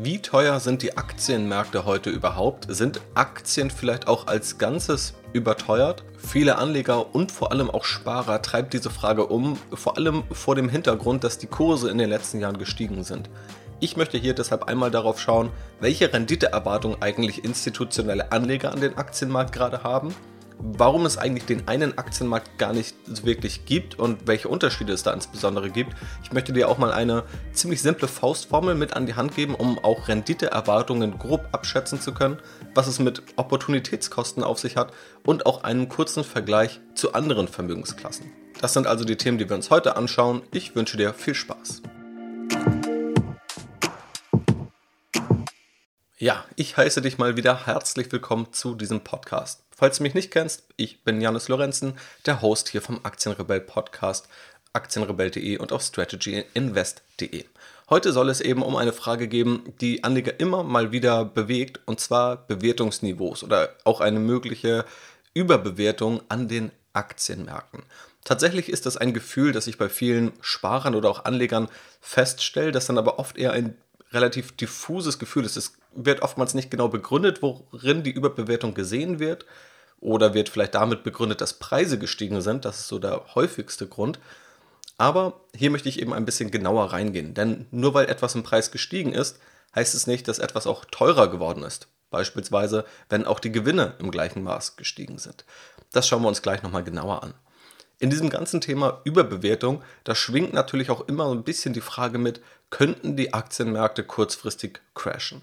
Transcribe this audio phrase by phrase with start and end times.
[0.00, 2.66] Wie teuer sind die Aktienmärkte heute überhaupt?
[2.68, 6.04] Sind Aktien vielleicht auch als Ganzes überteuert?
[6.16, 10.68] Viele Anleger und vor allem auch Sparer treibt diese Frage um, vor allem vor dem
[10.68, 13.28] Hintergrund, dass die Kurse in den letzten Jahren gestiegen sind.
[13.80, 15.50] Ich möchte hier deshalb einmal darauf schauen,
[15.80, 20.14] welche Renditeerwartungen eigentlich institutionelle Anleger an den Aktienmarkt gerade haben
[20.58, 25.12] warum es eigentlich den einen Aktienmarkt gar nicht wirklich gibt und welche Unterschiede es da
[25.12, 25.94] insbesondere gibt.
[26.22, 29.78] Ich möchte dir auch mal eine ziemlich simple Faustformel mit an die Hand geben, um
[29.78, 32.38] auch Renditeerwartungen grob abschätzen zu können,
[32.74, 34.92] was es mit Opportunitätskosten auf sich hat
[35.24, 38.32] und auch einen kurzen Vergleich zu anderen Vermögensklassen.
[38.60, 40.42] Das sind also die Themen, die wir uns heute anschauen.
[40.52, 41.82] Ich wünsche dir viel Spaß.
[46.20, 49.67] Ja, ich heiße dich mal wieder herzlich willkommen zu diesem Podcast.
[49.78, 51.92] Falls du mich nicht kennst, ich bin Janis Lorenzen,
[52.26, 54.26] der Host hier vom Aktienrebell Podcast,
[54.72, 57.44] aktienrebell.de und auf strategyinvest.de.
[57.88, 62.00] Heute soll es eben um eine Frage geben, die Anleger immer mal wieder bewegt, und
[62.00, 64.84] zwar Bewertungsniveaus oder auch eine mögliche
[65.32, 67.84] Überbewertung an den Aktienmärkten.
[68.24, 71.68] Tatsächlich ist das ein Gefühl, das ich bei vielen Sparern oder auch Anlegern
[72.00, 73.76] feststelle, das dann aber oft eher ein
[74.12, 75.56] relativ diffuses Gefühl ist.
[75.56, 79.44] Es wird oftmals nicht genau begründet, worin die Überbewertung gesehen wird.
[80.00, 82.64] Oder wird vielleicht damit begründet, dass Preise gestiegen sind.
[82.64, 84.20] Das ist so der häufigste Grund.
[84.96, 87.34] Aber hier möchte ich eben ein bisschen genauer reingehen.
[87.34, 89.40] Denn nur weil etwas im Preis gestiegen ist,
[89.74, 91.88] heißt es nicht, dass etwas auch teurer geworden ist.
[92.10, 95.44] Beispielsweise, wenn auch die Gewinne im gleichen Maß gestiegen sind.
[95.92, 97.34] Das schauen wir uns gleich nochmal genauer an.
[98.00, 102.40] In diesem ganzen Thema Überbewertung, da schwingt natürlich auch immer ein bisschen die Frage mit,
[102.70, 105.42] könnten die Aktienmärkte kurzfristig crashen?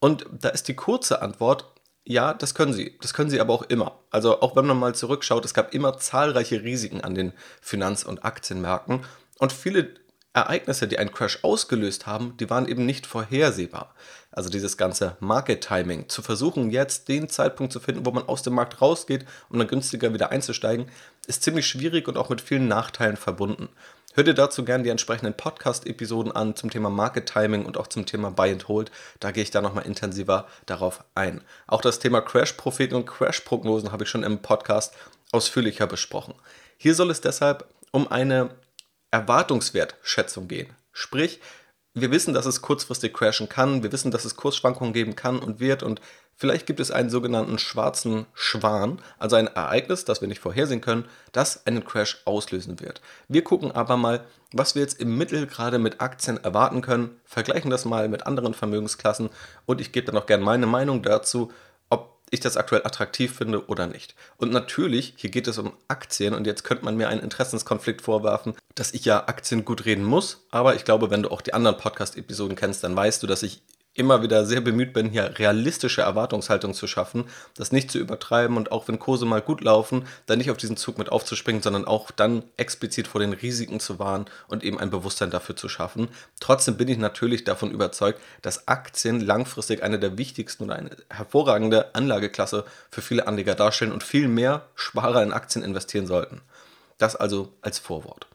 [0.00, 1.72] Und da ist die kurze Antwort,
[2.04, 2.98] ja, das können sie.
[3.00, 4.00] Das können sie aber auch immer.
[4.10, 8.24] Also auch wenn man mal zurückschaut, es gab immer zahlreiche Risiken an den Finanz- und
[8.24, 9.04] Aktienmärkten
[9.38, 9.94] und viele
[10.34, 13.94] Ereignisse, die einen Crash ausgelöst haben, die waren eben nicht vorhersehbar.
[14.30, 18.42] Also dieses ganze Market Timing, zu versuchen jetzt den Zeitpunkt zu finden, wo man aus
[18.42, 20.86] dem Markt rausgeht, um dann günstiger wieder einzusteigen,
[21.26, 23.68] ist ziemlich schwierig und auch mit vielen Nachteilen verbunden.
[24.14, 28.04] Hör dir dazu gerne die entsprechenden Podcast-Episoden an zum Thema Market Timing und auch zum
[28.04, 28.90] Thema Buy and Hold.
[29.20, 31.42] Da gehe ich da nochmal intensiver darauf ein.
[31.66, 34.94] Auch das Thema Crash-Propheten und Crash-Prognosen habe ich schon im Podcast
[35.30, 36.34] ausführlicher besprochen.
[36.76, 38.50] Hier soll es deshalb um eine
[39.12, 40.74] Erwartungswertschätzung gehen.
[40.92, 41.40] Sprich,
[41.94, 45.60] wir wissen, dass es kurzfristig crashen kann, wir wissen, dass es Kursschwankungen geben kann und
[45.60, 46.00] wird und
[46.34, 51.04] vielleicht gibt es einen sogenannten schwarzen Schwan, also ein Ereignis, das wir nicht vorhersehen können,
[51.32, 53.02] das einen Crash auslösen wird.
[53.28, 57.70] Wir gucken aber mal, was wir jetzt im Mittel gerade mit Aktien erwarten können, vergleichen
[57.70, 59.28] das mal mit anderen Vermögensklassen
[59.66, 61.52] und ich gebe dann auch gerne meine Meinung dazu,
[62.32, 64.14] ich das aktuell attraktiv finde oder nicht.
[64.38, 68.54] Und natürlich, hier geht es um Aktien und jetzt könnte man mir einen Interessenskonflikt vorwerfen,
[68.74, 71.76] dass ich ja Aktien gut reden muss, aber ich glaube, wenn du auch die anderen
[71.76, 73.62] Podcast-Episoden kennst, dann weißt du, dass ich
[73.94, 77.24] immer wieder sehr bemüht bin, hier realistische Erwartungshaltung zu schaffen,
[77.56, 80.78] das nicht zu übertreiben und auch wenn Kurse mal gut laufen, dann nicht auf diesen
[80.78, 84.90] Zug mit aufzuspringen, sondern auch dann explizit vor den Risiken zu warnen und eben ein
[84.90, 86.08] Bewusstsein dafür zu schaffen.
[86.40, 91.94] Trotzdem bin ich natürlich davon überzeugt, dass Aktien langfristig eine der wichtigsten und eine hervorragende
[91.94, 96.40] Anlageklasse für viele Anleger darstellen und viel mehr Sparer in Aktien investieren sollten.
[96.96, 98.26] Das also als Vorwort.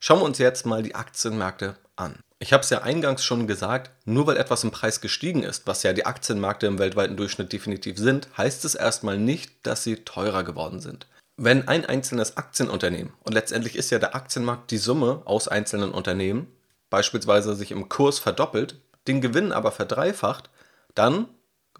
[0.00, 2.22] Schauen wir uns jetzt mal die Aktienmärkte an.
[2.40, 5.82] Ich habe es ja eingangs schon gesagt, nur weil etwas im Preis gestiegen ist, was
[5.82, 10.44] ja die Aktienmärkte im weltweiten Durchschnitt definitiv sind, heißt es erstmal nicht, dass sie teurer
[10.44, 11.08] geworden sind.
[11.36, 16.46] Wenn ein einzelnes Aktienunternehmen, und letztendlich ist ja der Aktienmarkt die Summe aus einzelnen Unternehmen,
[16.90, 20.48] beispielsweise sich im Kurs verdoppelt, den Gewinn aber verdreifacht,
[20.94, 21.28] dann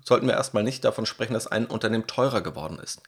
[0.03, 3.03] sollten wir erstmal nicht davon sprechen, dass ein Unternehmen teurer geworden ist.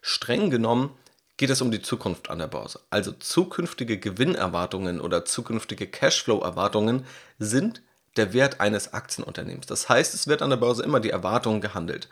[0.00, 0.90] Streng genommen
[1.36, 2.80] geht es um die Zukunft an der Börse.
[2.90, 7.04] Also zukünftige Gewinnerwartungen oder zukünftige Cashflow-Erwartungen
[7.38, 7.82] sind
[8.16, 9.66] der Wert eines Aktienunternehmens.
[9.66, 12.08] Das heißt, es wird an der Börse immer die Erwartungen gehandelt.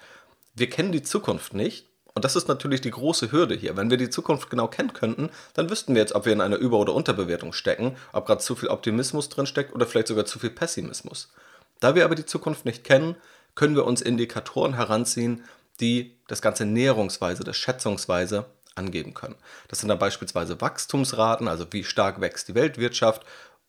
[0.55, 1.87] Wir kennen die Zukunft nicht.
[2.15, 3.77] Und das ist natürlich die große Hürde hier.
[3.77, 6.59] Wenn wir die Zukunft genau kennen könnten, dann wüssten wir jetzt, ob wir in einer
[6.59, 10.39] Über- oder Unterbewertung stecken, ob gerade zu viel Optimismus drin steckt oder vielleicht sogar zu
[10.39, 11.33] viel Pessimismus.
[11.81, 13.17] Da wir aber die Zukunft nicht kennen,
[13.57, 15.43] können wir uns Indikatoren heranziehen,
[15.81, 19.37] die das Ganze näherungsweise, das schätzungsweise angeben können.
[19.69, 23.25] Das sind dann beispielsweise Wachstumsraten, also wie stark wächst die Weltwirtschaft,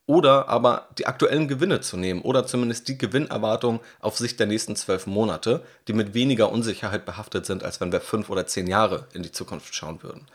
[0.08, 4.76] oder aber die aktuellen Gewinne zu nehmen oder zumindest die Gewinnerwartung auf Sicht der nächsten
[4.76, 9.08] zwölf Monate, die mit weniger Unsicherheit behaftet sind, als wenn wir fünf oder zehn Jahre
[9.14, 10.28] in die Zukunft schauen würden.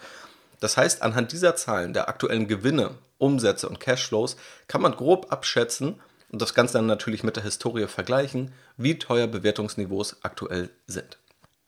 [0.59, 6.01] Das heißt, anhand dieser Zahlen der aktuellen Gewinne, Umsätze und Cashflows kann man grob abschätzen
[6.33, 11.19] und das Ganze dann natürlich mit der Historie vergleichen, wie teuer Bewertungsniveaus aktuell sind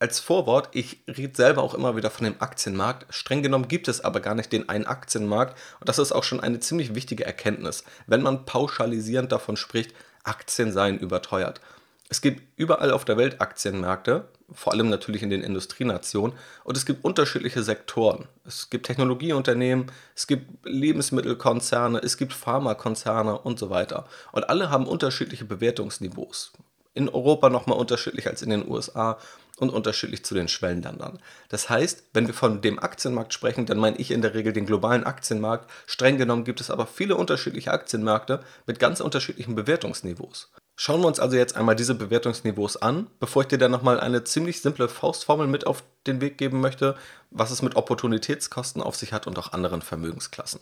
[0.02, 3.06] als Vorwort, ich rede selber auch immer wieder von dem Aktienmarkt.
[3.14, 5.56] Streng genommen gibt es aber gar nicht den einen Aktienmarkt.
[5.78, 9.94] Und das ist auch schon eine ziemlich wichtige Erkenntnis, wenn man pauschalisierend davon spricht,
[10.24, 11.60] Aktien seien überteuert.
[12.08, 16.84] Es gibt überall auf der Welt Aktienmärkte, vor allem natürlich in den Industrienationen, und es
[16.84, 18.26] gibt unterschiedliche Sektoren.
[18.44, 24.06] Es gibt Technologieunternehmen, es gibt Lebensmittelkonzerne, es gibt Pharmakonzerne und so weiter.
[24.32, 26.52] Und alle haben unterschiedliche Bewertungsniveaus.
[26.94, 29.18] In Europa nochmal unterschiedlich als in den USA
[29.58, 31.18] und unterschiedlich zu den Schwellenländern.
[31.48, 34.66] Das heißt, wenn wir von dem Aktienmarkt sprechen, dann meine ich in der Regel den
[34.66, 35.70] globalen Aktienmarkt.
[35.86, 40.50] Streng genommen gibt es aber viele unterschiedliche Aktienmärkte mit ganz unterschiedlichen Bewertungsniveaus.
[40.74, 44.24] Schauen wir uns also jetzt einmal diese Bewertungsniveaus an, bevor ich dir dann nochmal eine
[44.24, 46.96] ziemlich simple Faustformel mit auf den Weg geben möchte,
[47.30, 50.60] was es mit Opportunitätskosten auf sich hat und auch anderen Vermögensklassen.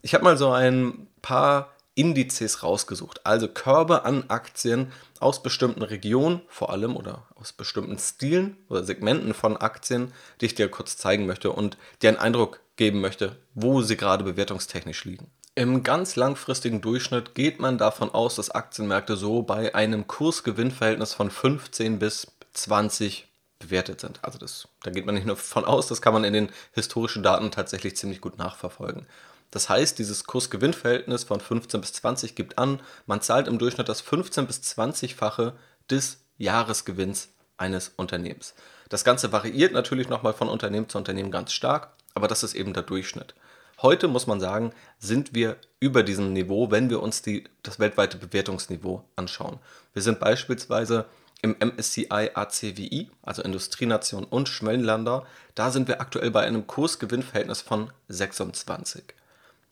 [0.00, 6.40] Ich habe mal so ein paar Indizes rausgesucht, also Körbe an Aktien aus bestimmten Regionen
[6.48, 11.26] vor allem oder aus bestimmten Stilen oder Segmenten von Aktien, die ich dir kurz zeigen
[11.26, 15.30] möchte und dir einen Eindruck geben möchte, wo sie gerade bewertungstechnisch liegen.
[15.54, 21.30] Im ganz langfristigen Durchschnitt geht man davon aus, dass Aktienmärkte so bei einem Kurs-Gewinn-Verhältnis von
[21.30, 23.28] 15 bis 20
[23.58, 24.18] bewertet sind.
[24.22, 27.22] Also das, da geht man nicht nur von aus, das kann man in den historischen
[27.22, 29.06] Daten tatsächlich ziemlich gut nachverfolgen.
[29.52, 34.00] Das heißt, dieses Kurs-Gewinn-Verhältnis von 15 bis 20 gibt an, man zahlt im Durchschnitt das
[34.00, 35.52] 15 bis 20-fache
[35.88, 37.28] des Jahresgewinns
[37.58, 38.54] eines Unternehmens.
[38.88, 42.72] Das Ganze variiert natürlich nochmal von Unternehmen zu Unternehmen ganz stark, aber das ist eben
[42.72, 43.34] der Durchschnitt.
[43.82, 48.16] Heute muss man sagen, sind wir über diesem Niveau, wenn wir uns die, das weltweite
[48.16, 49.58] Bewertungsniveau anschauen.
[49.92, 51.06] Wir sind beispielsweise
[51.42, 57.92] im MSCI ACWI, also Industrienation und Schwellenländer, da sind wir aktuell bei einem Kursgewinnverhältnis von
[58.08, 59.02] 26.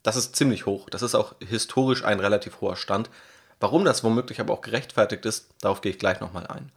[0.02, 3.10] Das ist ziemlich hoch, das ist auch historisch ein relativ hoher Stand.
[3.58, 6.72] Warum das womöglich aber auch gerechtfertigt ist, darauf gehe ich gleich nochmal ein.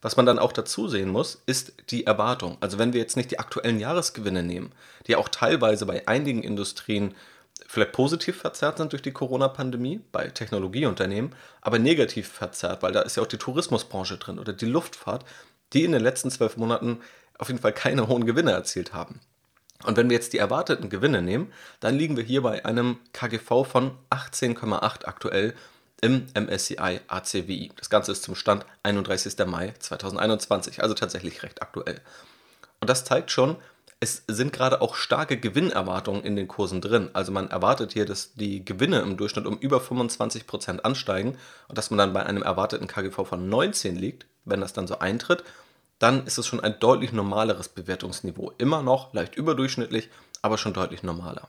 [0.00, 2.56] Was man dann auch dazu sehen muss, ist die Erwartung.
[2.60, 4.72] Also wenn wir jetzt nicht die aktuellen Jahresgewinne nehmen,
[5.06, 7.14] die auch teilweise bei einigen Industrien
[7.68, 13.16] vielleicht positiv verzerrt sind durch die Corona-Pandemie, bei Technologieunternehmen, aber negativ verzerrt, weil da ist
[13.16, 15.24] ja auch die Tourismusbranche drin oder die Luftfahrt,
[15.72, 17.00] die in den letzten zwölf Monaten
[17.38, 19.20] auf jeden Fall keine hohen Gewinne erzielt haben.
[19.84, 23.64] Und wenn wir jetzt die erwarteten Gewinne nehmen, dann liegen wir hier bei einem KGV
[23.64, 25.54] von 18,8 aktuell
[26.00, 27.70] im MSCI ACWI.
[27.76, 29.34] Das Ganze ist zum Stand 31.
[29.46, 32.00] Mai 2021, also tatsächlich recht aktuell.
[32.80, 33.56] Und das zeigt schon,
[34.00, 37.10] es sind gerade auch starke Gewinnerwartungen in den Kursen drin.
[37.12, 41.38] Also man erwartet hier, dass die Gewinne im Durchschnitt um über 25% ansteigen
[41.68, 44.98] und dass man dann bei einem erwarteten KGV von 19 liegt, wenn das dann so
[44.98, 45.44] eintritt,
[46.02, 48.52] dann ist es schon ein deutlich normaleres Bewertungsniveau.
[48.58, 50.08] Immer noch leicht überdurchschnittlich,
[50.42, 51.46] aber schon deutlich normaler.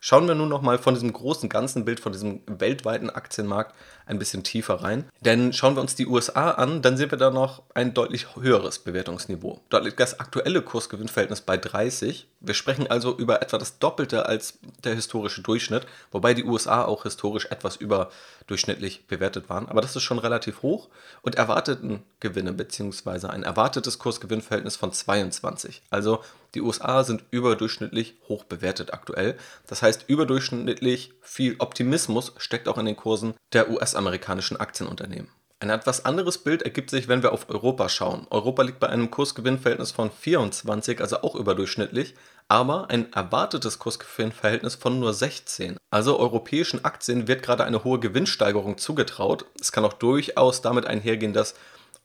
[0.00, 3.74] Schauen wir nun nochmal von diesem großen ganzen Bild, von diesem weltweiten Aktienmarkt
[4.06, 5.04] ein bisschen tiefer rein.
[5.20, 8.78] Denn schauen wir uns die USA an, dann sehen wir da noch ein deutlich höheres
[8.78, 9.60] Bewertungsniveau.
[9.68, 12.28] Dort liegt das aktuelle Kursgewinnverhältnis bei 30.
[12.40, 17.02] Wir sprechen also über etwa das Doppelte als der historische Durchschnitt, wobei die USA auch
[17.02, 19.68] historisch etwas überdurchschnittlich bewertet waren.
[19.68, 20.88] Aber das ist schon relativ hoch
[21.22, 23.26] und erwarteten Gewinne bzw.
[23.26, 25.82] ein erwartetes Kursgewinnverhältnis von 22.
[25.90, 26.22] Also
[26.54, 29.36] die USA sind überdurchschnittlich hoch bewertet aktuell.
[29.66, 35.28] Das heißt, überdurchschnittlich viel Optimismus steckt auch in den Kursen der US-amerikanischen Aktienunternehmen.
[35.58, 38.26] Ein etwas anderes Bild ergibt sich, wenn wir auf Europa schauen.
[38.28, 42.14] Europa liegt bei einem Kursgewinnverhältnis von 24, also auch überdurchschnittlich,
[42.46, 45.78] aber ein erwartetes Kursgewinnverhältnis von nur 16.
[45.90, 49.46] Also europäischen Aktien wird gerade eine hohe Gewinnsteigerung zugetraut.
[49.58, 51.54] Es kann auch durchaus damit einhergehen, dass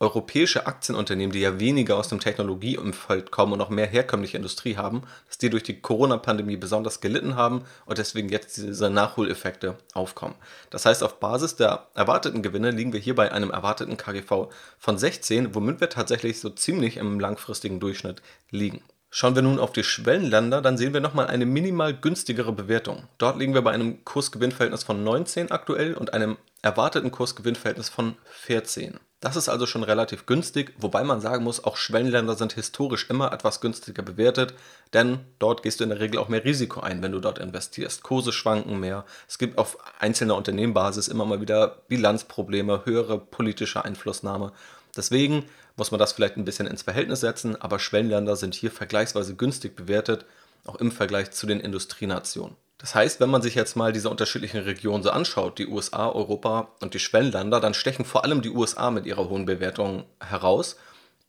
[0.02, 5.04] europäische Aktienunternehmen, die ja weniger aus dem Technologieumfeld kommen und noch mehr herkömmliche Industrie haben,
[5.28, 10.34] dass die durch die Corona-Pandemie besonders gelitten haben und deswegen jetzt diese Nachholeffekte aufkommen.
[10.72, 14.50] Das heißt, auf Basis der erwarteten Gewinne liegen wir hier bei einem erwarteten KGV
[14.80, 18.82] von 16, womit wir tatsächlich so ziemlich im langfristigen Durchschnitt liegen.
[19.12, 23.08] Schauen wir nun auf die Schwellenländer, dann sehen wir nochmal eine minimal günstigere Bewertung.
[23.20, 29.00] Dort liegen wir bei einem Kursgewinnverhältnis von 19 aktuell und einem erwarteten Kursgewinnverhältnis von 14.
[29.22, 33.32] Das ist also schon relativ günstig, wobei man sagen muss, auch Schwellenländer sind historisch immer
[33.32, 34.56] etwas günstiger bewertet,
[34.94, 38.02] denn dort gehst du in der Regel auch mehr Risiko ein, wenn du dort investierst.
[38.02, 44.54] Kurse schwanken mehr, es gibt auf einzelner Unternehmenbasis immer mal wieder Bilanzprobleme, höhere politische Einflussnahme.
[44.98, 45.46] Deswegen
[45.78, 49.76] muss man das vielleicht ein bisschen ins Verhältnis setzen, aber Schwellenländer sind hier vergleichsweise günstig
[49.76, 50.26] bewertet,
[50.66, 52.56] auch im Vergleich zu den Industrienationen.
[52.82, 56.70] Das heißt, wenn man sich jetzt mal diese unterschiedlichen Regionen so anschaut, die USA, Europa
[56.82, 60.78] und die Schwellenländer, dann stechen vor allem die USA mit ihrer hohen Bewertung heraus.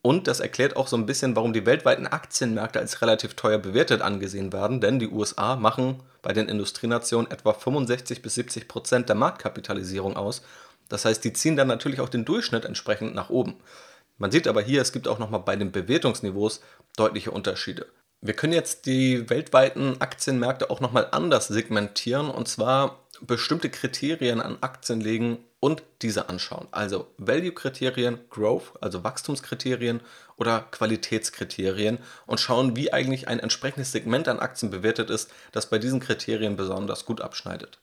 [0.00, 4.00] Und das erklärt auch so ein bisschen, warum die weltweiten Aktienmärkte als relativ teuer bewertet
[4.00, 9.16] angesehen werden, denn die USA machen bei den Industrienationen etwa 65 bis 70 Prozent der
[9.16, 10.40] Marktkapitalisierung aus.
[10.88, 13.56] Das heißt, die ziehen dann natürlich auch den Durchschnitt entsprechend nach oben.
[14.16, 16.62] Man sieht aber hier, es gibt auch nochmal bei den Bewertungsniveaus
[16.96, 17.86] deutliche Unterschiede.
[18.22, 24.58] Wir können jetzt die weltweiten Aktienmärkte auch nochmal anders segmentieren und zwar bestimmte Kriterien an
[24.62, 26.66] Aktien legen, und diese anschauen.
[26.72, 30.00] Also Value-Kriterien, Growth, also Wachstumskriterien
[30.36, 35.78] oder Qualitätskriterien und schauen, wie eigentlich ein entsprechendes Segment an Aktien bewertet ist, das bei
[35.78, 37.78] diesen Kriterien besonders gut abschneidet.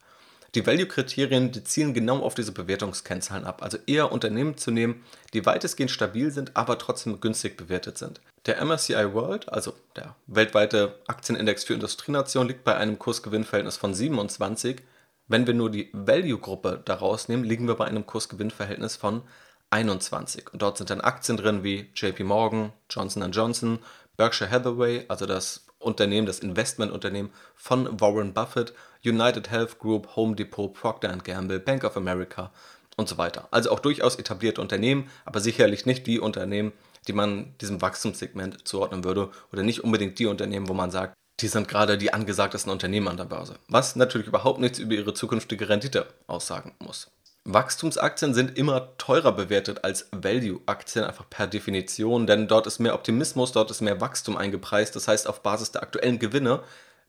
[0.56, 5.04] Die Value-Kriterien zielen genau auf diese Bewertungskennzahlen ab, also eher Unternehmen zu nehmen,
[5.34, 8.20] die weitestgehend stabil sind, aber trotzdem günstig bewertet sind.
[8.46, 14.82] Der MSCI World, also der weltweite Aktienindex für Industrienationen, liegt bei einem Kursgewinnverhältnis von 27.
[15.28, 19.22] Wenn wir nur die Value-Gruppe daraus nehmen, liegen wir bei einem Kursgewinnverhältnis von
[19.70, 20.52] 21.
[20.52, 23.80] Und dort sind dann Aktien drin wie JP Morgan, Johnson Johnson,
[24.18, 30.74] Berkshire Hathaway, also das Unternehmen, das Investmentunternehmen von Warren Buffett, United Health Group, Home Depot,
[30.74, 32.52] Procter Gamble, Bank of America
[32.98, 33.48] und so weiter.
[33.52, 36.74] Also auch durchaus etablierte Unternehmen, aber sicherlich nicht die Unternehmen,
[37.08, 41.48] die man diesem Wachstumssegment zuordnen würde oder nicht unbedingt die Unternehmen, wo man sagt, die
[41.48, 43.56] sind gerade die angesagtesten Unternehmen an der Börse.
[43.70, 47.10] Was natürlich überhaupt nichts über ihre zukünftige Rendite aussagen muss.
[47.46, 53.52] Wachstumsaktien sind immer teurer bewertet als Value-Aktien, einfach per Definition, denn dort ist mehr Optimismus,
[53.52, 54.96] dort ist mehr Wachstum eingepreist.
[54.96, 56.62] Das heißt, auf Basis der aktuellen Gewinne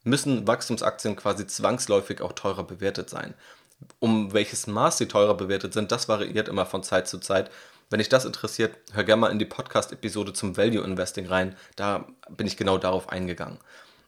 [0.02, 3.34] müssen Wachstumsaktien quasi zwangsläufig auch teurer bewertet sein.
[3.98, 7.50] Um welches Maß sie teurer bewertet sind, das variiert immer von Zeit zu Zeit.
[7.90, 11.56] Wenn dich das interessiert, hör gerne mal in die Podcast-Episode zum Value Investing rein.
[11.76, 13.58] Da bin ich genau darauf eingegangen.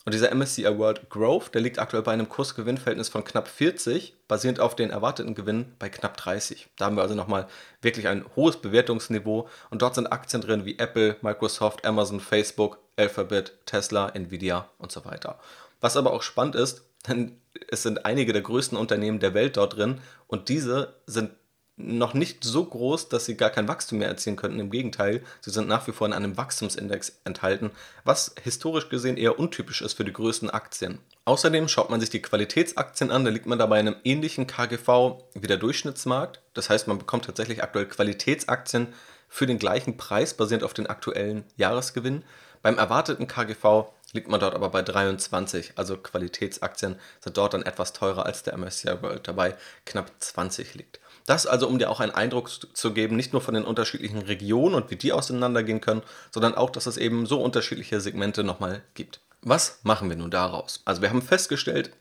[0.04, 4.58] Und dieser MSCI World Growth, der liegt aktuell bei einem Kursgewinnverhältnis von knapp 40, basierend
[4.58, 6.68] auf den erwarteten Gewinn bei knapp 30.
[6.76, 7.46] Da haben wir also nochmal
[7.82, 13.52] wirklich ein hohes Bewertungsniveau und dort sind Aktien drin wie Apple, Microsoft, Amazon, Facebook, Alphabet,
[13.64, 15.38] Tesla, Nvidia und so weiter.
[15.80, 19.76] Was aber auch spannend ist, denn es sind einige der größten Unternehmen der Welt dort
[19.76, 21.30] drin und diese sind
[21.76, 24.60] noch nicht so groß, dass sie gar kein Wachstum mehr erzielen könnten.
[24.60, 27.70] Im Gegenteil, sie sind nach wie vor in einem Wachstumsindex enthalten,
[28.04, 30.98] was historisch gesehen eher untypisch ist für die größten Aktien.
[31.24, 35.22] Außerdem schaut man sich die Qualitätsaktien an, da liegt man dabei in einem ähnlichen KGV
[35.34, 36.40] wie der Durchschnittsmarkt.
[36.52, 38.88] Das heißt, man bekommt tatsächlich aktuell Qualitätsaktien
[39.28, 42.22] für den gleichen Preis, basierend auf den aktuellen Jahresgewinn.
[42.60, 47.92] Beim erwarteten KGV liegt man dort aber bei 23, also Qualitätsaktien sind dort dann etwas
[47.92, 51.00] teurer als der MSCI World dabei knapp 20 liegt.
[51.26, 54.74] Das also, um dir auch einen Eindruck zu geben, nicht nur von den unterschiedlichen Regionen
[54.74, 59.20] und wie die auseinandergehen können, sondern auch, dass es eben so unterschiedliche Segmente nochmal gibt.
[59.42, 60.82] Was machen wir nun daraus?
[60.84, 61.92] Also wir haben festgestellt,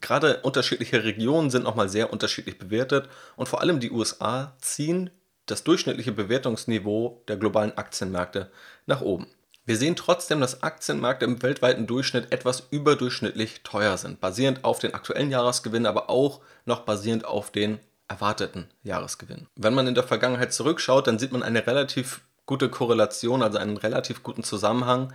[0.00, 5.10] gerade unterschiedliche Regionen sind nochmal sehr unterschiedlich bewertet und vor allem die USA ziehen
[5.46, 8.50] das durchschnittliche Bewertungsniveau der globalen Aktienmärkte
[8.86, 9.26] nach oben.
[9.64, 14.94] Wir sehen trotzdem, dass Aktienmärkte im weltweiten Durchschnitt etwas überdurchschnittlich teuer sind, basierend auf den
[14.94, 17.78] aktuellen Jahresgewinn, aber auch noch basierend auf den
[18.12, 19.46] erwarteten Jahresgewinn.
[19.56, 23.78] Wenn man in der Vergangenheit zurückschaut, dann sieht man eine relativ gute Korrelation, also einen
[23.78, 25.12] relativ guten Zusammenhang,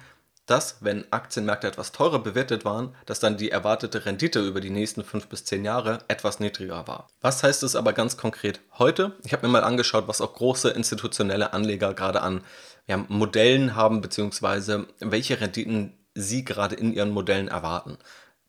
[0.48, 5.04] dass, wenn Aktienmärkte etwas teurer bewertet waren, dass dann die erwartete Rendite über die nächsten
[5.04, 7.10] fünf bis zehn Jahre etwas niedriger war.
[7.22, 9.12] Was heißt es aber ganz konkret heute?
[9.26, 12.42] Ich habe mir mal angeschaut, was auch große institutionelle Anleger gerade an
[12.88, 17.98] ja, Modellen haben, beziehungsweise welche Renditen sie gerade in ihren Modellen erwarten.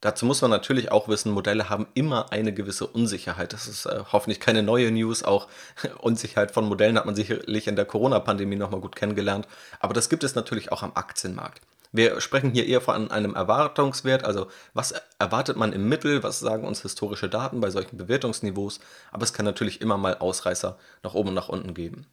[0.01, 3.51] Dazu muss man natürlich auch wissen, Modelle haben immer eine gewisse Unsicherheit.
[3.51, 5.23] Das ist äh, hoffentlich keine neue News.
[5.23, 5.47] Auch
[5.99, 9.47] Unsicherheit von Modellen hat man sicherlich in der Corona-Pandemie nochmal gut kennengelernt.
[9.79, 11.61] Aber das gibt es natürlich auch am Aktienmarkt.
[11.91, 16.67] Wir sprechen hier eher von einem Erwartungswert, also was erwartet man im Mittel, was sagen
[16.67, 18.79] uns historische Daten bei solchen Bewertungsniveaus,
[19.11, 22.05] aber es kann natürlich immer mal Ausreißer nach oben und nach unten geben.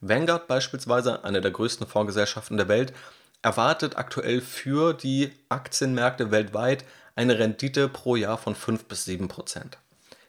[0.00, 2.92] Vanguard beispielsweise, eine der größten Fondsgesellschaften der Welt,
[3.42, 6.84] erwartet aktuell für die Aktienmärkte weltweit
[7.16, 9.78] eine Rendite pro Jahr von 5 bis 7 Prozent.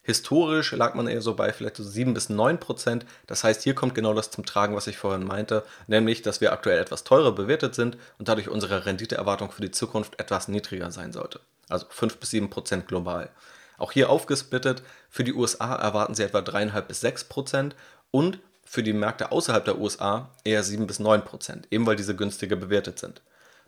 [0.02, 3.06] Historisch lag man eher so bei vielleicht so 7 bis 9 Prozent.
[3.28, 6.54] Das heißt, hier kommt genau das zum Tragen, was ich vorhin meinte, nämlich, dass wir
[6.54, 11.12] aktuell etwas teurer bewertet sind und dadurch unsere Renditeerwartung für die Zukunft etwas niedriger sein
[11.12, 11.42] sollte.
[11.68, 13.30] Also 5 bis 7 Prozent global.
[13.78, 17.76] Auch hier aufgesplittet, für die USA erwarten sie etwa 3,5 bis 6 Prozent
[18.10, 22.16] und für die Märkte außerhalb der USA eher 7 bis 9 Prozent, eben weil diese
[22.16, 23.22] günstiger bewertet sind.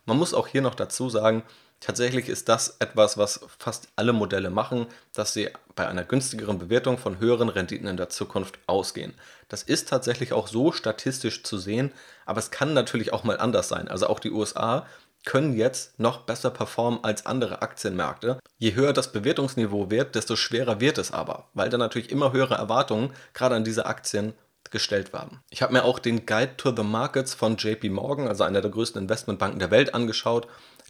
[0.06, 1.42] Man muss auch hier noch dazu sagen,
[1.80, 6.98] Tatsächlich ist das etwas, was fast alle Modelle machen, dass sie bei einer günstigeren Bewertung
[6.98, 9.14] von höheren Renditen in der Zukunft ausgehen.
[9.48, 11.92] Das ist tatsächlich auch so statistisch zu sehen,
[12.26, 13.88] aber es kann natürlich auch mal anders sein.
[13.88, 14.86] Also auch die USA
[15.24, 18.38] können jetzt noch besser performen als andere Aktienmärkte.
[18.58, 22.54] Je höher das Bewertungsniveau wird, desto schwerer wird es aber, weil da natürlich immer höhere
[22.54, 24.34] Erwartungen gerade an diese Aktien
[24.70, 25.40] gestellt werden.
[25.50, 28.70] Ich habe mir auch den Guide to the Markets von JP Morgan, also einer der
[28.70, 30.46] größten Investmentbanken der Welt, angeschaut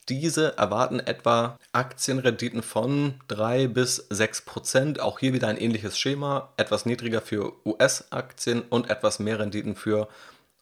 [0.09, 5.01] diese erwarten etwa Aktienrenditen von 3 bis 6 Prozent.
[5.01, 10.09] Auch hier wieder ein ähnliches Schema, etwas niedriger für US-Aktien und etwas mehr Renditen für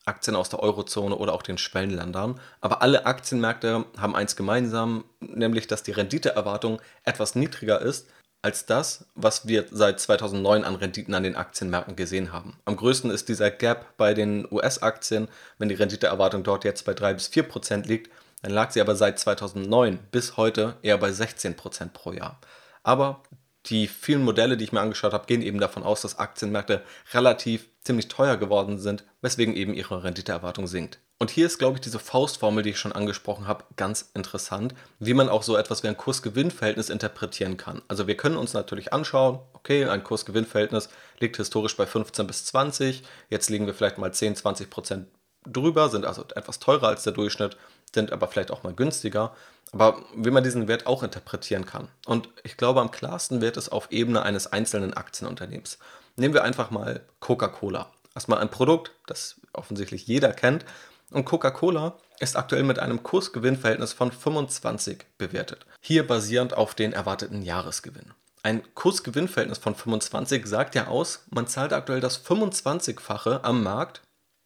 [0.04, 2.40] Aktien aus der Eurozone oder auch den Schwellenländern.
[2.60, 8.08] Aber alle Aktienmärkte haben eins gemeinsam, nämlich dass die Renditeerwartung etwas niedriger ist
[8.40, 12.56] als das, was wir seit 2009 an Renditen an den Aktienmärkten gesehen haben.
[12.64, 15.28] Am größten ist dieser Gap bei den US-Aktien.
[15.58, 18.10] Wenn die Renditeerwartung dort jetzt bei 3 bis 4 Prozent liegt,
[18.42, 22.40] dann lag sie aber seit 2009 bis heute eher bei 16 Prozent pro Jahr.
[22.82, 23.22] Aber
[23.66, 27.68] die vielen Modelle, die ich mir angeschaut habe, gehen eben davon aus, dass Aktienmärkte relativ
[27.82, 31.00] ziemlich teuer geworden sind, weswegen eben ihre Renditeerwartung sinkt.
[31.20, 35.14] Und hier ist, glaube ich, diese Faustformel, die ich schon angesprochen habe, ganz interessant, wie
[35.14, 37.82] man auch so etwas wie ein Kurs-Gewinn-Verhältnis interpretieren kann.
[37.88, 43.02] Also wir können uns natürlich anschauen, okay, ein Kurs-Gewinn-Verhältnis liegt historisch bei 15 bis 20,
[43.30, 45.08] jetzt liegen wir vielleicht mal 10, 20 Prozent
[45.44, 47.56] drüber, sind also etwas teurer als der Durchschnitt,
[47.94, 49.34] sind aber vielleicht auch mal günstiger.
[49.72, 51.88] Aber wie man diesen Wert auch interpretieren kann.
[52.06, 55.78] Und ich glaube, am klarsten wird es auf Ebene eines einzelnen Aktienunternehmens.
[56.16, 57.92] Nehmen wir einfach mal Coca-Cola.
[58.14, 60.64] Erstmal ein Produkt, das offensichtlich jeder kennt.
[61.10, 65.66] Und Coca-Cola ist aktuell mit einem Kursgewinnverhältnis von 25 bewertet.
[65.80, 68.12] Hier basierend auf den erwarteten Jahresgewinn.
[68.42, 74.02] Ein Kursgewinnverhältnis von 25 sagt ja aus, man zahlt aktuell das 25-fache am Markt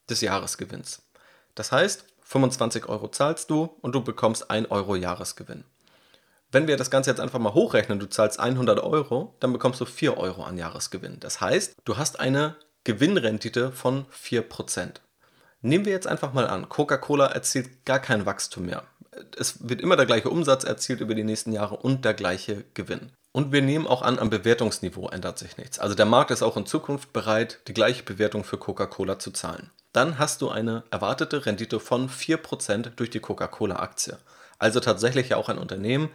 [0.08, 1.02] des Jahresgewinns.
[1.54, 5.64] Das heißt, 25 Euro zahlst du und du bekommst 1 Euro Jahresgewinn.
[6.50, 9.84] Wenn wir das Ganze jetzt einfach mal hochrechnen, du zahlst 100 Euro, dann bekommst du
[9.84, 11.20] 4 Euro an Jahresgewinn.
[11.20, 15.00] Das heißt, du hast eine Gewinnrendite von 4%.
[15.60, 18.82] Nehmen wir jetzt einfach mal an, Coca-Cola erzielt gar kein Wachstum mehr.
[19.38, 23.12] Es wird immer der gleiche Umsatz erzielt über die nächsten Jahre und der gleiche Gewinn.
[23.32, 25.78] Und wir nehmen auch an, am Bewertungsniveau ändert sich nichts.
[25.78, 29.70] Also der Markt ist auch in Zukunft bereit, die gleiche Bewertung für Coca-Cola zu zahlen.
[29.92, 34.18] Dann hast du eine erwartete Rendite von 4% durch die Coca-Cola-Aktie.
[34.58, 36.10] Also tatsächlich ja auch ein Unternehmen,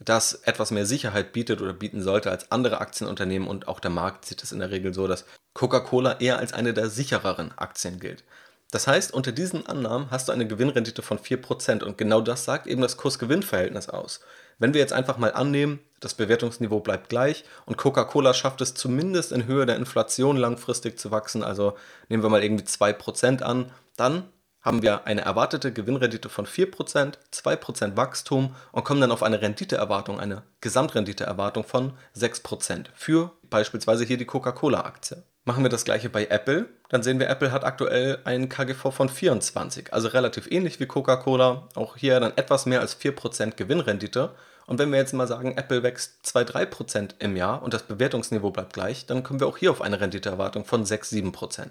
[0.00, 4.24] das etwas mehr Sicherheit bietet oder bieten sollte als andere Aktienunternehmen und auch der Markt
[4.24, 8.22] sieht es in der Regel so, dass Coca-Cola eher als eine der sichereren Aktien gilt.
[8.70, 12.66] Das heißt, unter diesen Annahmen hast du eine Gewinnrendite von 4% und genau das sagt
[12.66, 14.20] eben das Kurs-Gewinn-Verhältnis aus.
[14.58, 19.32] Wenn wir jetzt einfach mal annehmen, das Bewertungsniveau bleibt gleich und Coca-Cola schafft es zumindest
[19.32, 21.76] in Höhe der Inflation langfristig zu wachsen, also
[22.08, 24.24] nehmen wir mal irgendwie 2% an, dann
[24.60, 30.18] haben wir eine erwartete Gewinnrendite von 4%, 2% Wachstum und kommen dann auf eine Renditeerwartung,
[30.18, 35.22] eine Gesamtrenditeerwartung von 6% für beispielsweise hier die Coca-Cola-Aktie.
[35.48, 39.08] Machen wir das gleiche bei Apple, dann sehen wir, Apple hat aktuell einen KGV von
[39.08, 44.34] 24, also relativ ähnlich wie Coca-Cola, auch hier dann etwas mehr als 4% Gewinnrendite.
[44.66, 48.74] Und wenn wir jetzt mal sagen, Apple wächst 2-3% im Jahr und das Bewertungsniveau bleibt
[48.74, 51.62] gleich, dann kommen wir auch hier auf eine Renditeerwartung von 6-7%.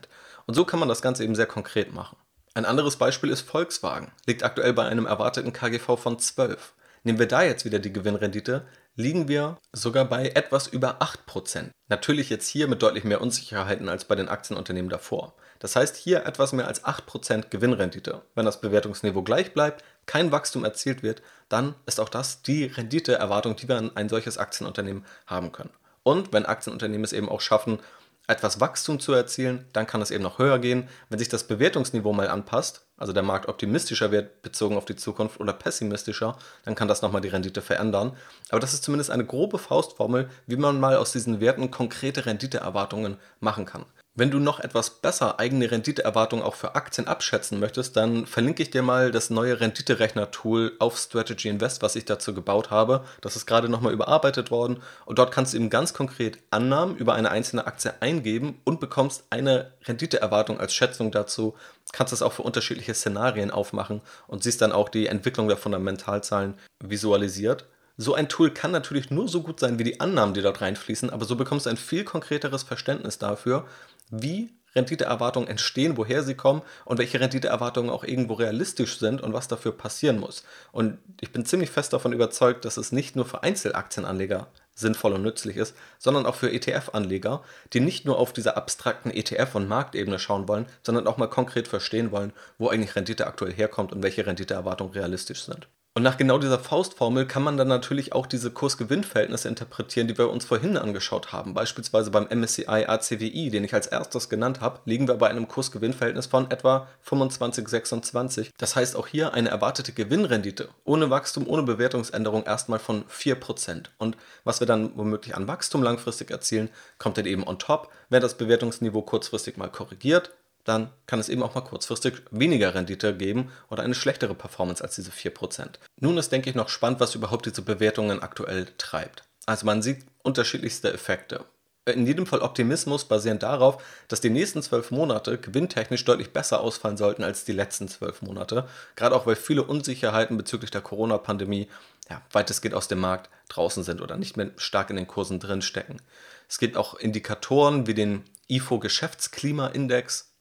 [0.47, 2.17] Und so kann man das Ganze eben sehr konkret machen.
[2.55, 6.73] Ein anderes Beispiel ist Volkswagen, liegt aktuell bei einem erwarteten KGV von 12.
[7.03, 8.65] Nehmen wir da jetzt wieder die Gewinnrendite,
[8.97, 11.69] liegen wir sogar bei etwas über 8%.
[11.87, 15.35] Natürlich jetzt hier mit deutlich mehr Unsicherheiten als bei den Aktienunternehmen davor.
[15.59, 18.23] Das heißt hier etwas mehr als 8% Gewinnrendite.
[18.33, 23.55] Wenn das Bewertungsniveau gleich bleibt, kein Wachstum erzielt wird, dann ist auch das die Renditeerwartung,
[23.55, 25.71] die wir an ein solches Aktienunternehmen haben können.
[26.01, 27.79] Und wenn Aktienunternehmen es eben auch schaffen,
[28.27, 30.89] etwas Wachstum zu erzielen, dann kann es eben noch höher gehen.
[31.09, 35.39] Wenn sich das Bewertungsniveau mal anpasst, also der Markt optimistischer wird bezogen auf die Zukunft
[35.39, 38.17] oder pessimistischer, dann kann das nochmal die Rendite verändern.
[38.49, 43.17] Aber das ist zumindest eine grobe Faustformel, wie man mal aus diesen Werten konkrete Renditeerwartungen
[43.39, 43.85] machen kann.
[44.19, 48.71] Wenn du noch etwas besser eigene Renditeerwartungen auch für Aktien abschätzen möchtest, dann verlinke ich
[48.71, 53.05] dir mal das neue Renditerechner-Tool auf Strategy Invest, was ich dazu gebaut habe.
[53.21, 57.13] Das ist gerade nochmal überarbeitet worden und dort kannst du eben ganz konkret Annahmen über
[57.13, 61.53] eine einzelne Aktie eingeben und bekommst eine Renditeerwartung als Schätzung dazu.
[61.91, 66.55] Kannst es auch für unterschiedliche Szenarien aufmachen und siehst dann auch die Entwicklung der Fundamentalzahlen
[66.83, 67.67] visualisiert.
[67.99, 71.09] So ein Tool kann natürlich nur so gut sein wie die Annahmen, die dort reinfließen,
[71.09, 73.65] aber so bekommst du ein viel konkreteres Verständnis dafür,
[74.09, 79.47] wie Renditeerwartungen entstehen, woher sie kommen und welche Renditeerwartungen auch irgendwo realistisch sind und was
[79.47, 80.43] dafür passieren muss.
[80.71, 85.23] Und ich bin ziemlich fest davon überzeugt, dass es nicht nur für Einzelaktienanleger sinnvoll und
[85.23, 87.43] nützlich ist, sondern auch für ETF-Anleger,
[87.73, 91.67] die nicht nur auf dieser abstrakten ETF- und Marktebene schauen wollen, sondern auch mal konkret
[91.67, 95.67] verstehen wollen, wo eigentlich Rendite aktuell herkommt und welche Renditeerwartungen realistisch sind.
[95.97, 100.29] Und nach genau dieser Faustformel kann man dann natürlich auch diese Kurs-Gewinn-Verhältnisse interpretieren, die wir
[100.29, 101.55] uns vorhin angeschaut haben.
[101.55, 106.27] Beispielsweise beim MSCI ACWI, den ich als erstes genannt habe, liegen wir bei einem Kurs-Gewinn-Verhältnis
[106.27, 108.51] von etwa 25, 26.
[108.59, 113.85] Das heißt auch hier eine erwartete Gewinnrendite ohne Wachstum, ohne Bewertungsänderung erstmal von 4%.
[113.97, 118.21] Und was wir dann womöglich an Wachstum langfristig erzielen, kommt dann eben on top, wenn
[118.21, 120.31] das Bewertungsniveau kurzfristig mal korrigiert
[120.67, 124.95] dann kann es eben auch mal kurzfristig weniger Rendite geben oder eine schlechtere Performance als
[124.95, 125.67] diese 4%.
[125.99, 129.23] Nun ist, denke ich, noch spannend, was überhaupt diese Bewertungen aktuell treibt.
[129.45, 131.45] Also man sieht unterschiedlichste Effekte.
[131.85, 136.97] In jedem Fall Optimismus basierend darauf, dass die nächsten zwölf Monate gewinntechnisch deutlich besser ausfallen
[136.97, 138.67] sollten als die letzten zwölf Monate.
[138.97, 141.69] Gerade auch, weil viele Unsicherheiten bezüglich der Corona-Pandemie
[142.09, 146.01] ja, weitestgehend aus dem Markt draußen sind oder nicht mehr stark in den Kursen drinstecken.
[146.49, 150.36] Es gibt auch Indikatoren wie den IFO Geschäftsklimaindex, ähm,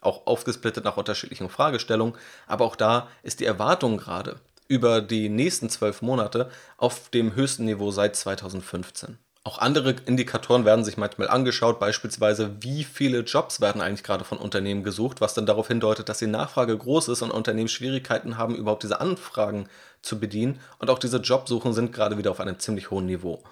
[0.00, 2.14] auch aufgesplittet nach unterschiedlichen Fragestellungen,
[2.46, 4.36] aber auch da ist die Erwartung gerade
[4.68, 9.18] über die nächsten zwölf Monate auf dem höchsten Niveau seit 2015.
[9.46, 14.38] Auch andere Indikatoren werden sich manchmal angeschaut, beispielsweise wie viele Jobs werden eigentlich gerade von
[14.38, 18.56] Unternehmen gesucht, was dann darauf hindeutet, dass die Nachfrage groß ist und Unternehmen Schwierigkeiten haben,
[18.56, 19.68] überhaupt diese Anfragen
[20.02, 20.58] zu bedienen.
[20.80, 23.44] Und auch diese Jobsuchen sind gerade wieder auf einem ziemlich hohen Niveau.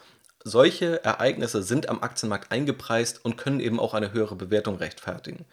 [0.42, 5.44] Solche Ereignisse sind am Aktienmarkt eingepreist und können eben auch eine höhere Bewertung rechtfertigen.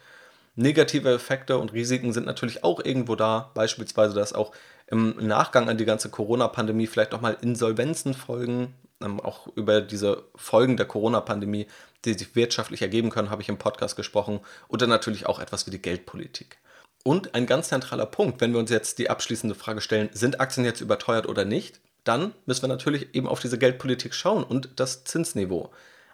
[0.54, 4.52] Negative Effekte und Risiken sind natürlich auch irgendwo da, beispielsweise, dass auch
[4.86, 10.76] im Nachgang an die ganze Corona-Pandemie vielleicht nochmal Insolvenzen folgen, ähm, auch über diese Folgen
[10.76, 11.66] der Corona-Pandemie,
[12.04, 14.40] die sich wirtschaftlich ergeben können, habe ich im Podcast gesprochen.
[14.70, 16.58] Dann natürlich auch etwas wie die Geldpolitik.
[17.04, 20.64] Und ein ganz zentraler Punkt, wenn wir uns jetzt die abschließende Frage stellen, sind Aktien
[20.64, 25.04] jetzt überteuert oder nicht, dann müssen wir natürlich eben auf diese Geldpolitik schauen und das
[25.04, 25.70] Zinsniveau.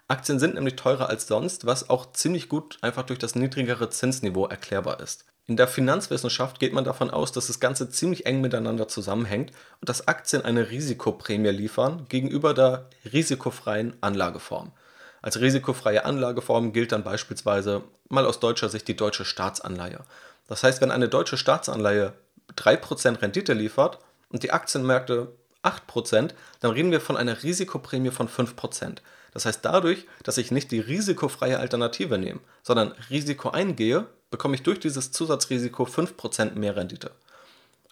[0.09, 4.47] Aktien sind nämlich teurer als sonst, was auch ziemlich gut einfach durch das niedrigere Zinsniveau
[4.47, 5.25] erklärbar ist.
[5.45, 9.87] In der Finanzwissenschaft geht man davon aus, dass das Ganze ziemlich eng miteinander zusammenhängt und
[9.87, 14.71] dass Aktien eine Risikoprämie liefern gegenüber der risikofreien Anlageform.
[15.21, 20.05] Als risikofreie Anlageform gilt dann beispielsweise mal aus deutscher Sicht die deutsche Staatsanleihe.
[20.47, 22.13] Das heißt, wenn eine deutsche Staatsanleihe
[22.57, 28.97] 3% Rendite liefert und die Aktienmärkte 8%, dann reden wir von einer Risikoprämie von 5%.
[29.33, 34.63] Das heißt, dadurch, dass ich nicht die risikofreie Alternative nehme, sondern Risiko eingehe, bekomme ich
[34.63, 37.11] durch dieses Zusatzrisiko 5% mehr Rendite.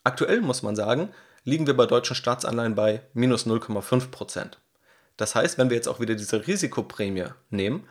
[0.03, 1.09] Aktuell muss man sagen,
[1.43, 4.53] liegen wir bei deutschen Staatsanleihen bei minus 0,5%.
[5.17, 7.87] Das heißt, wenn wir jetzt auch wieder diese Risikoprämie nehmen,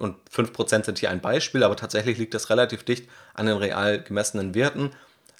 [0.00, 4.02] und 5% sind hier ein Beispiel, aber tatsächlich liegt das relativ dicht an den real
[4.02, 4.92] gemessenen Werten,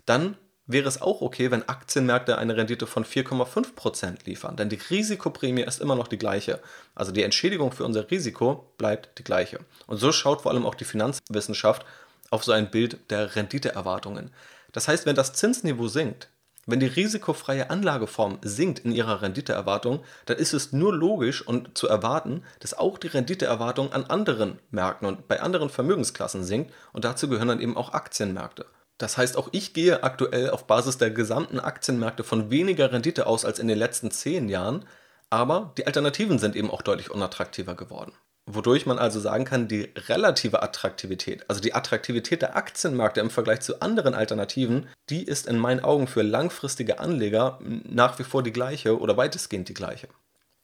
[0.04, 0.36] dann
[0.72, 4.56] wäre es auch okay, wenn Aktienmärkte eine Rendite von 4,5% liefern.
[4.56, 6.60] Denn die Risikoprämie ist immer noch die gleiche.
[6.94, 9.60] Also die Entschädigung für unser Risiko bleibt die gleiche.
[9.86, 11.84] Und so schaut vor allem auch die Finanzwissenschaft
[12.30, 14.30] auf so ein Bild der Renditeerwartungen.
[14.72, 16.28] Das heißt, wenn das Zinsniveau sinkt,
[16.66, 21.88] wenn die risikofreie Anlageform sinkt in ihrer Renditeerwartung, dann ist es nur logisch und zu
[21.88, 27.28] erwarten, dass auch die Renditeerwartung an anderen Märkten und bei anderen Vermögensklassen sinkt und dazu
[27.28, 28.66] gehören dann eben auch Aktienmärkte.
[29.00, 33.46] Das heißt, auch ich gehe aktuell auf Basis der gesamten Aktienmärkte von weniger Rendite aus
[33.46, 34.84] als in den letzten zehn Jahren,
[35.30, 38.12] aber die Alternativen sind eben auch deutlich unattraktiver geworden.
[38.44, 43.62] Wodurch man also sagen kann, die relative Attraktivität, also die Attraktivität der Aktienmärkte im Vergleich
[43.62, 48.52] zu anderen Alternativen, die ist in meinen Augen für langfristige Anleger nach wie vor die
[48.52, 50.08] gleiche oder weitestgehend die gleiche.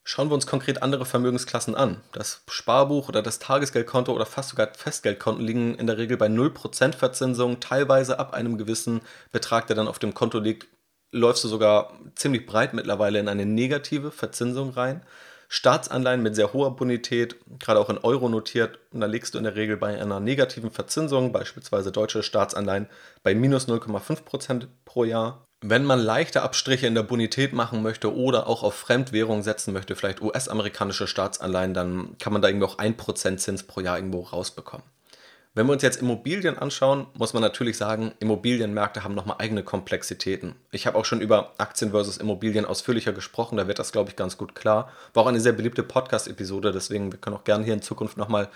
[0.08, 2.00] Schauen wir uns konkret andere Vermögensklassen an.
[2.12, 6.92] Das Sparbuch oder das Tagesgeldkonto oder fast sogar Festgeldkonten liegen in der Regel bei 0%
[6.92, 9.00] Verzinsung, teilweise ab einem gewissen
[9.32, 10.68] Betrag, der dann auf dem Konto liegt,
[11.10, 15.02] läufst du sogar ziemlich breit mittlerweile in eine negative Verzinsung rein.
[15.48, 19.44] Staatsanleihen mit sehr hoher Bonität, gerade auch in Euro notiert, und da legst du in
[19.44, 22.86] der Regel bei einer negativen Verzinsung, beispielsweise deutsche Staatsanleihen,
[23.24, 25.45] bei minus 0,5% pro Jahr.
[25.68, 29.96] Wenn man leichte Abstriche in der Bonität machen möchte oder auch auf Fremdwährung setzen möchte,
[29.96, 34.86] vielleicht US-amerikanische Staatsanleihen, dann kann man da irgendwie auch 1% Zins pro Jahr irgendwo rausbekommen.
[35.54, 40.54] Wenn wir uns jetzt Immobilien anschauen, muss man natürlich sagen, Immobilienmärkte haben nochmal eigene Komplexitäten.
[40.70, 44.14] Ich habe auch schon über Aktien versus Immobilien ausführlicher gesprochen, da wird das, glaube ich,
[44.14, 44.92] ganz gut klar.
[45.14, 48.50] War auch eine sehr beliebte Podcast-Episode, deswegen wir können auch gerne hier in Zukunft nochmal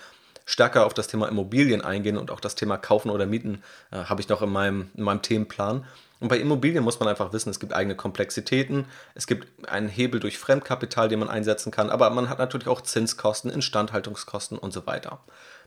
[0.45, 4.21] stärker auf das Thema Immobilien eingehen und auch das Thema Kaufen oder Mieten äh, habe
[4.21, 5.85] ich noch in meinem, in meinem Themenplan.
[6.21, 10.19] Und bei Immobilien muss man einfach wissen, es gibt eigene Komplexitäten, es gibt einen Hebel
[10.19, 14.85] durch Fremdkapital, den man einsetzen kann, aber man hat natürlich auch Zinskosten, Instandhaltungskosten und so
[14.85, 15.19] weiter.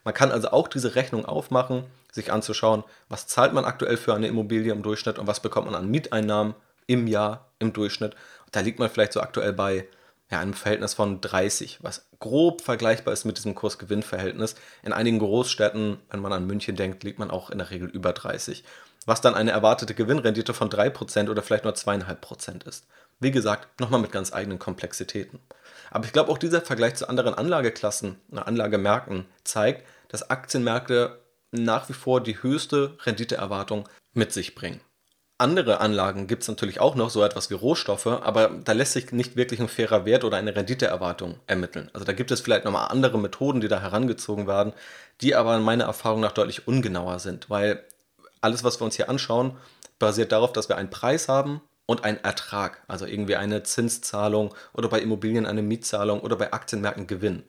[0.04, 4.28] Man kann also auch diese Rechnung aufmachen, sich anzuschauen, was zahlt man aktuell für eine
[4.28, 6.54] Immobilie im Durchschnitt und was bekommt man an Mieteinnahmen
[6.86, 8.14] im Jahr im Durchschnitt.
[8.52, 9.88] da liegt man vielleicht so aktuell bei
[10.30, 14.54] ja, einem Verhältnis von 30, was grob vergleichbar ist mit diesem Kurs-Gewinn-Verhältnis.
[14.82, 18.12] In einigen Großstädten, wenn man an München denkt, liegt man auch in der Regel über
[18.12, 18.64] 30,
[19.06, 22.86] was dann eine erwartete Gewinnrendite von 3% oder vielleicht nur 2,5% ist.
[23.20, 25.40] Wie gesagt, nochmal mit ganz eigenen Komplexitäten.
[25.90, 31.20] Aber ich glaube, auch dieser Vergleich zu anderen Anlageklassen, Anlagemärkten zeigt, dass Aktienmärkte
[31.52, 34.80] nach wie vor die höchste Renditeerwartung mit sich bringen.
[35.36, 39.10] Andere Anlagen gibt es natürlich auch noch, so etwas wie Rohstoffe, aber da lässt sich
[39.10, 41.90] nicht wirklich ein fairer Wert oder eine Renditeerwartung ermitteln.
[41.92, 44.72] Also da gibt es vielleicht nochmal andere Methoden, die da herangezogen werden,
[45.20, 47.84] die aber in meiner Erfahrung nach deutlich ungenauer sind, weil
[48.44, 49.56] alles, was wir uns hier anschauen,
[49.98, 54.88] basiert darauf, dass wir einen Preis haben und einen Ertrag, also irgendwie eine Zinszahlung oder
[54.88, 57.44] bei Immobilien eine Mietzahlung oder bei Aktienmärkten Gewinn.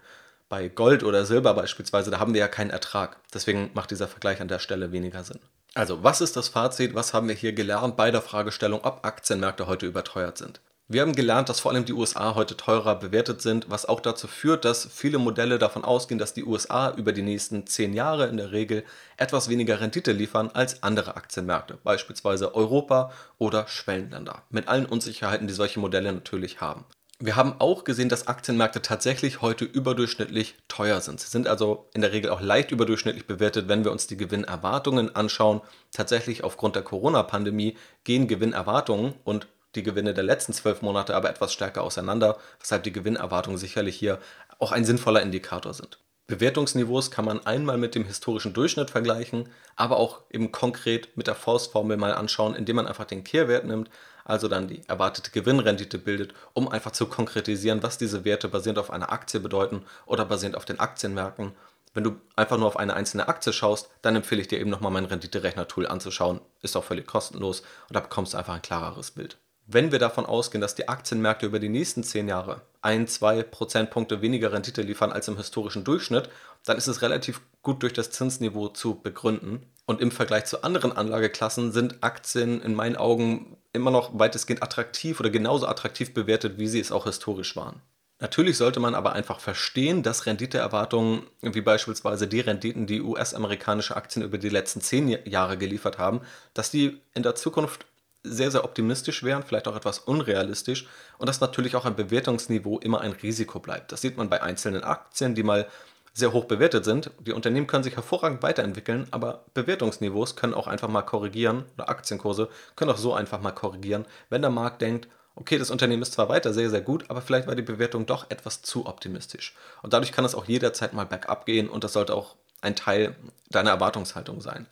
[0.49, 3.17] Bei Gold oder Silber beispielsweise, da haben wir ja keinen Ertrag.
[3.33, 5.39] Deswegen macht dieser Vergleich an der Stelle weniger Sinn.
[5.73, 6.95] Also, was ist das Fazit?
[6.95, 10.61] Was haben wir hier gelernt bei der Fragestellung, ob Aktienmärkte heute überteuert sind?
[10.87, 14.27] Wir haben gelernt, dass vor allem die USA heute teurer bewertet sind, was auch dazu
[14.27, 18.37] führt, dass viele Modelle davon ausgehen, dass die USA über die nächsten zehn Jahre in
[18.37, 18.83] der Regel
[19.17, 25.55] etwas weniger Rendite liefern als andere Aktienmärkte, beispielsweise Europa oder Schwellenländer, mit allen Unsicherheiten, die
[25.55, 26.85] solche Modelle natürlich haben.
[27.17, 31.19] Wir haben auch gesehen, dass Aktienmärkte tatsächlich heute überdurchschnittlich teuer sind.
[31.19, 35.15] Sie sind also in der Regel auch leicht überdurchschnittlich bewertet, wenn wir uns die Gewinnerwartungen
[35.15, 35.61] anschauen.
[35.91, 41.53] Tatsächlich aufgrund der Corona-Pandemie gehen Gewinnerwartungen und die Gewinne der letzten zwölf Monate aber etwas
[41.53, 44.19] stärker auseinander, weshalb die Gewinnerwartungen sicherlich hier
[44.59, 45.99] auch ein sinnvoller Indikator sind.
[46.27, 51.35] Bewertungsniveaus kann man einmal mit dem historischen Durchschnitt vergleichen, aber auch eben konkret mit der
[51.35, 53.91] Faustformel mal anschauen, indem man einfach den Kehrwert nimmt,
[54.23, 58.89] also dann die erwartete Gewinnrendite bildet, um einfach zu konkretisieren, was diese Werte basierend auf
[58.89, 61.51] einer Aktie bedeuten oder basierend auf den Aktienmärkten.
[61.93, 64.91] Wenn du einfach nur auf eine einzelne Aktie schaust, dann empfehle ich dir eben nochmal
[64.91, 66.41] mein Rendite-Rechner-Tool anzuschauen.
[66.63, 69.37] Ist auch völlig kostenlos und da bekommst du einfach ein klareres Bild.
[69.67, 74.21] Wenn wir davon ausgehen, dass die Aktienmärkte über die nächsten zehn Jahre ein, zwei Prozentpunkte
[74.21, 76.29] weniger Rendite liefern als im historischen Durchschnitt,
[76.65, 79.65] dann ist es relativ gut durch das Zinsniveau zu begründen.
[79.87, 85.19] Und im Vergleich zu anderen Anlageklassen sind Aktien in meinen Augen immer noch weitestgehend attraktiv
[85.19, 87.81] oder genauso attraktiv bewertet, wie sie es auch historisch waren.
[88.19, 94.23] Natürlich sollte man aber einfach verstehen, dass Renditeerwartungen, wie beispielsweise die Renditen, die US-amerikanische Aktien
[94.23, 96.21] über die letzten zehn Jahre geliefert haben,
[96.53, 97.85] dass die in der Zukunft
[98.25, 103.01] sehr, sehr optimistisch wären, vielleicht auch etwas unrealistisch und dass natürlich auch ein Bewertungsniveau immer
[103.01, 103.91] ein Risiko bleibt.
[103.91, 105.67] Das sieht man bei einzelnen Aktien, die mal
[106.13, 107.11] sehr hoch bewertet sind.
[107.19, 112.49] Die Unternehmen können sich hervorragend weiterentwickeln, aber Bewertungsniveaus können auch einfach mal korrigieren oder Aktienkurse
[112.75, 116.29] können auch so einfach mal korrigieren, wenn der Markt denkt, okay, das Unternehmen ist zwar
[116.29, 119.53] weiter sehr, sehr gut, aber vielleicht war die Bewertung doch etwas zu optimistisch.
[119.81, 123.15] Und dadurch kann es auch jederzeit mal bergab gehen und das sollte auch ein Teil
[123.49, 124.67] deiner Erwartungshaltung sein.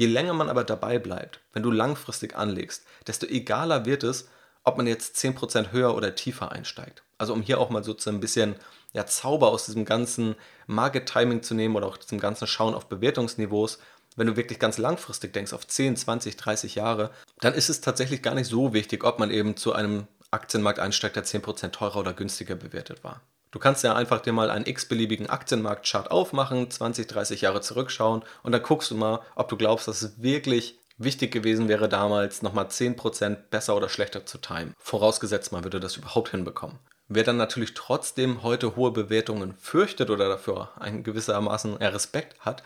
[0.00, 4.30] Je länger man aber dabei bleibt, wenn du langfristig anlegst, desto egaler wird es,
[4.64, 7.02] ob man jetzt 10% höher oder tiefer einsteigt.
[7.18, 8.56] Also um hier auch mal so ein bisschen
[8.94, 10.36] ja, Zauber aus diesem ganzen
[10.66, 13.78] Market-Timing zu nehmen oder auch diesem ganzen Schauen auf Bewertungsniveaus,
[14.16, 17.10] wenn du wirklich ganz langfristig denkst, auf 10, 20, 30 Jahre,
[17.40, 21.16] dann ist es tatsächlich gar nicht so wichtig, ob man eben zu einem Aktienmarkt einsteigt,
[21.16, 23.20] der 10% teurer oder günstiger bewertet war.
[23.52, 28.52] Du kannst ja einfach dir mal einen x-beliebigen Aktienmarktchart aufmachen, 20, 30 Jahre zurückschauen und
[28.52, 32.66] dann guckst du mal, ob du glaubst, dass es wirklich wichtig gewesen wäre, damals nochmal
[32.66, 34.74] 10% besser oder schlechter zu timen.
[34.78, 36.78] Vorausgesetzt, man würde das überhaupt hinbekommen.
[37.08, 42.62] Wer dann natürlich trotzdem heute hohe Bewertungen fürchtet oder dafür ein gewissermaßen Respekt hat,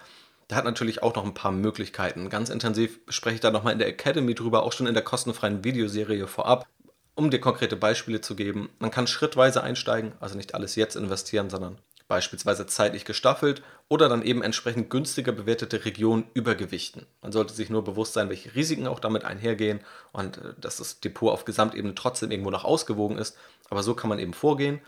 [0.51, 2.29] der hat natürlich auch noch ein paar Möglichkeiten.
[2.29, 5.65] Ganz intensiv spreche ich da nochmal in der Academy drüber, auch schon in der kostenfreien
[5.65, 6.67] Videoserie vorab.
[7.17, 11.49] Um dir konkrete Beispiele zu geben, man kann schrittweise einsteigen, also nicht alles jetzt investieren,
[11.49, 17.07] sondern beispielsweise zeitlich gestaffelt oder dann eben entsprechend günstiger bewertete Regionen übergewichten.
[17.23, 19.81] Man sollte sich nur bewusst sein, welche Risiken auch damit einhergehen
[20.13, 23.37] und äh, dass das Depot auf Gesamtebene trotzdem irgendwo noch ausgewogen ist.
[23.71, 24.81] Aber so kann man eben vorgehen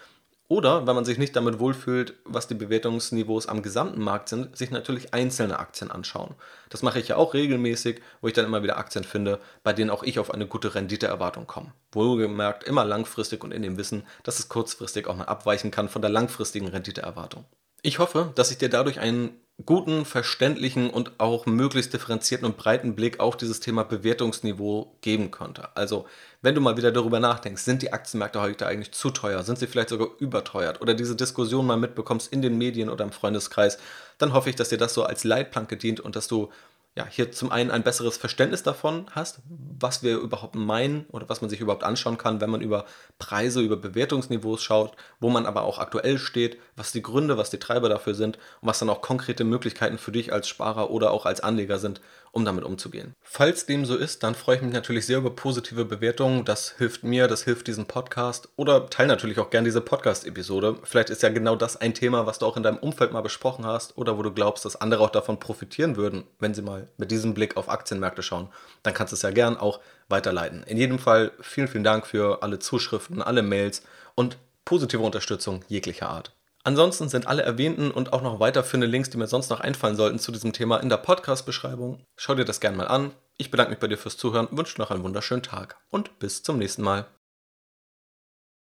[0.49, 4.71] oder, wenn man sich nicht damit wohlfühlt, was die Bewertungsniveaus am gesamten Markt sind, sich
[4.71, 6.35] natürlich einzelne Aktien anschauen.
[6.71, 9.91] Das mache ich ja auch regelmäßig, wo ich dann immer wieder Aktien finde, bei denen
[9.91, 11.73] auch ich auf eine gute Renditeerwartung komme.
[11.91, 16.03] Wohlgemerkt immer langfristig und in dem Wissen, dass es kurzfristig auch mal abweichen kann von
[16.03, 17.45] der langfristigen Renditeerwartung.
[17.83, 22.95] Ich hoffe, dass ich dir dadurch einen guten, verständlichen und auch möglichst differenzierten und breiten
[22.95, 25.75] Blick auf dieses Thema Bewertungsniveau geben konnte.
[25.75, 26.05] Also,
[26.43, 29.67] wenn du mal wieder darüber nachdenkst, sind die Aktienmärkte heute eigentlich zu teuer, sind sie
[29.67, 33.79] vielleicht sogar überteuert oder diese Diskussion mal mitbekommst in den Medien oder im Freundeskreis,
[34.19, 36.51] dann hoffe ich, dass dir das so als Leitplanke dient und dass du
[36.97, 39.41] ja, hier zum einen ein besseres Verständnis davon hast,
[39.79, 42.87] was wir überhaupt meinen oder was man sich überhaupt anschauen kann, wenn man über
[43.19, 47.59] Preise, über Bewertungsniveaus schaut, wo man aber auch aktuell steht, was die Gründe, was die
[47.59, 51.27] Treiber dafür sind und was dann auch konkrete Möglichkeiten für dich als Sparer oder auch
[51.27, 52.01] als Anleger sind,
[52.37, 53.15] um damit umzugehen.
[53.23, 56.45] Falls dem so ist, dann freue ich mich natürlich sehr über positive Bewertungen.
[56.45, 60.77] Das hilft mir, das hilft diesem Podcast oder teile natürlich auch gerne diese Podcast-Episode.
[60.85, 63.65] Vielleicht ist ja genau das ein Thema, was du auch in deinem Umfeld mal besprochen
[63.65, 67.11] hast oder wo du glaubst, dass andere auch davon profitieren würden, wenn sie mal mit
[67.11, 68.49] diesem Blick auf Aktienmärkte schauen.
[68.83, 70.63] Dann kannst du es ja gern auch weiterleiten.
[70.65, 73.83] In jedem Fall vielen, vielen Dank für alle Zuschriften, alle Mails
[74.15, 76.36] und positive Unterstützung jeglicher Art.
[76.67, 80.19] Ansonsten sind alle erwähnten und auch noch weiterführende Links, die mir sonst noch einfallen sollten
[80.19, 82.03] zu diesem Thema in der Podcast-Beschreibung.
[82.17, 83.13] Schau dir das gerne mal an.
[83.37, 86.59] Ich bedanke mich bei dir fürs Zuhören, wünsche noch einen wunderschönen Tag und bis zum
[86.59, 87.07] nächsten Mal.